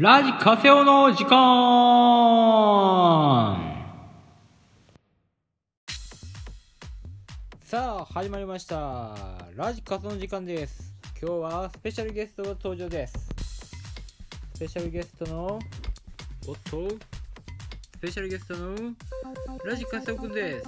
[0.00, 1.28] ラジカセオの時間。
[7.64, 9.16] さあ始まりました。
[9.56, 10.94] ラジカセオの時間です。
[11.20, 13.28] 今日はスペシャルゲストが登場です。
[14.54, 15.58] スペシャルゲストの
[16.46, 16.88] おっと？
[16.90, 18.76] スペシャルゲストの
[19.64, 20.64] ラジカセオくんです。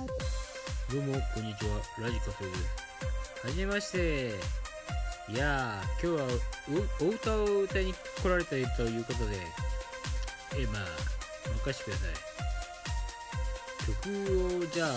[0.92, 1.76] どうもこんにちは。
[2.00, 3.46] ラジカセオです。
[3.46, 4.32] はじめまして
[5.32, 6.28] いやー今日は
[7.00, 9.36] お歌を歌いに来られたということで
[10.58, 10.86] えまあ
[11.64, 12.14] 任せてください。
[13.86, 14.90] 曲をじゃあ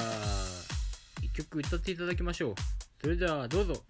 [1.22, 2.56] 一曲歌っていただきましょう。
[3.00, 3.84] それではどうぞ。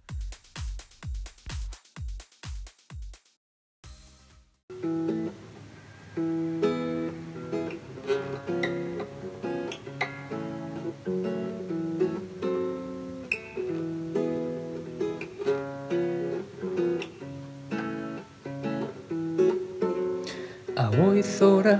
[20.96, 21.78] 青い空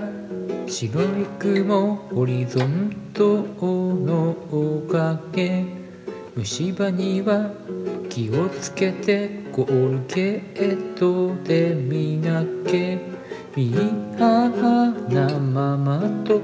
[0.67, 5.65] 白い雲ホリゾントのおかげ
[6.35, 7.53] 虫歯には
[8.11, 12.99] 気をつけてコールゲートで磨け
[13.55, 16.41] ミーハーなママと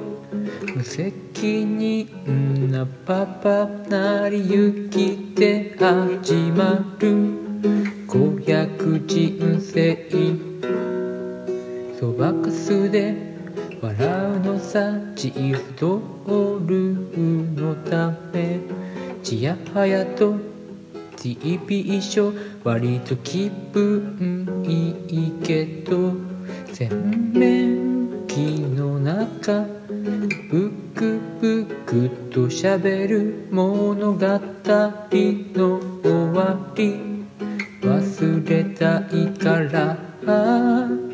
[0.76, 7.40] 無責任なパパなりゆきで始まる。
[8.06, 9.94] 子役人生
[12.00, 13.14] そばかすで
[13.82, 18.58] 笑うのさチーズドールのため
[19.22, 20.34] ちやはやと
[21.18, 26.14] TV ショー割と気分いいけど
[26.72, 26.88] 洗
[27.34, 29.66] 面器の中
[30.50, 36.94] ブクブクと喋る物語の終わり
[37.82, 41.09] 忘れたいから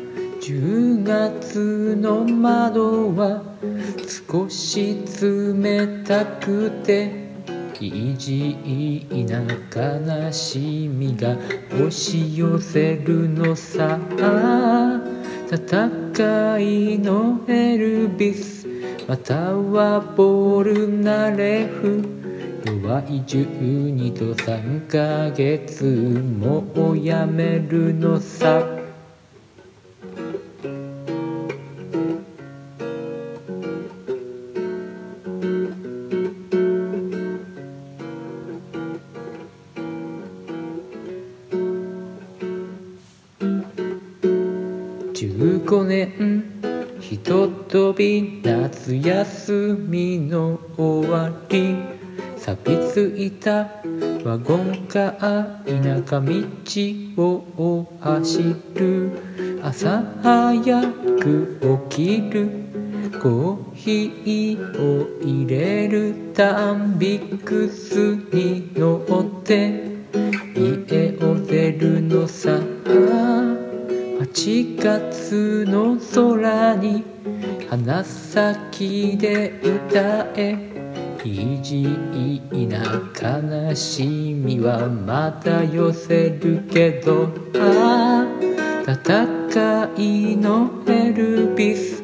[0.47, 3.43] 10月の窓は
[4.31, 7.27] 少し冷たくて
[7.81, 9.41] 意地な
[9.75, 11.35] 悲しみが
[11.71, 13.99] 押し寄せるのさ。
[15.49, 18.67] 戦いのエルビス
[19.05, 22.03] またはボルナレフ
[22.65, 26.63] 弱い12と3ヶ月も
[26.93, 28.76] うやめるのさ。
[45.17, 46.43] 15年
[46.99, 51.75] ひととび夏休みの終わり。
[52.37, 53.67] 錆びついた
[54.23, 59.11] ワゴンカー田舎道を走る。
[59.63, 60.81] 朝早
[61.19, 62.49] く起きる。
[63.19, 69.97] コーヒーを入れるタンビックスに乗って。
[70.55, 72.59] 家を出るのさ
[74.47, 77.03] 8月の空に
[77.69, 80.55] 鼻先で歌え。
[81.25, 81.83] 意地
[82.53, 82.79] な
[83.21, 87.27] 悲しみはまた寄せるけど
[87.59, 88.25] あ
[88.87, 92.01] あ戦いのエルビス。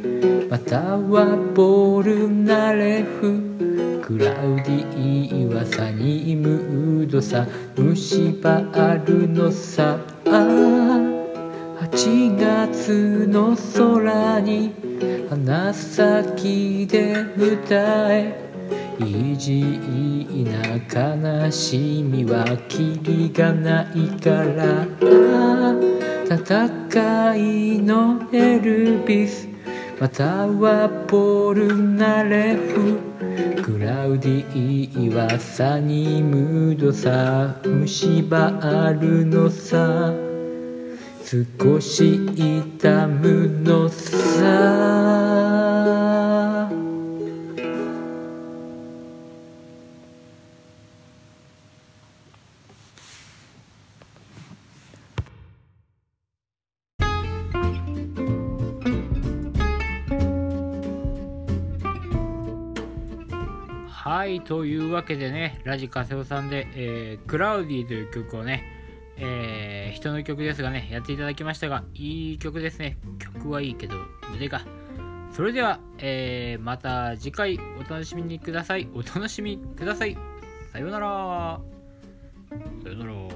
[0.49, 7.47] またはボールナレフクラウディーはサニームードさ。
[7.77, 9.97] 虫歯あるのさ。
[10.25, 11.12] あ。
[11.91, 14.73] 8月の空に
[15.29, 17.75] 鼻先で歌
[18.09, 18.33] え。
[18.99, 19.61] 意地
[20.45, 24.87] な悲しみはキリがないから。
[26.23, 29.49] 戦いのエルビス。
[29.99, 32.97] またはポルナレフ
[33.61, 37.59] クラウディはサニームドさ。
[37.65, 40.22] 虫歯あるのさ。
[41.33, 44.83] 少し痛むのさ。
[63.87, 68.72] はいというわけでねラジカセオさんで、えー、クラウディという曲をね
[69.17, 72.97] えー、人の曲ですがね、やっていただきましたが、いい曲ですね。
[73.19, 73.95] 曲はいいけど、
[74.35, 74.65] 腕か。
[75.31, 78.87] それでは、えー、また次回お楽しみにください。
[78.93, 80.17] お楽しみください。
[80.71, 81.59] さようなら。
[82.83, 83.32] さようなら。